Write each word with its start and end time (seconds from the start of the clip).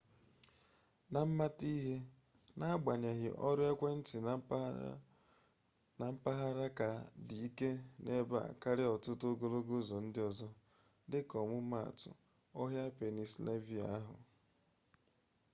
na 1.11 1.19
mmata 1.27 1.65
ihe 1.77 1.95
n'agbanyeghị 2.57 3.29
ọrụ 3.47 3.61
ekwentị 3.71 4.15
mkpaagagharị 5.99 6.67
ka 6.79 6.89
dị 7.27 7.35
ike 7.47 7.69
ebe 8.17 8.37
a 8.45 8.47
karịa 8.61 8.91
ọtụtụ 8.95 9.25
ogologo 9.31 9.73
ụzọ 9.81 9.97
ndị 10.05 10.19
ọzọ 10.29 10.47
ahụ 10.51 10.59
dịka 11.09 11.35
ọmụmaatụ 11.43 12.09
ọhịa 12.61 12.83
pennsylvania 12.97 13.83
ahụ 13.97 14.15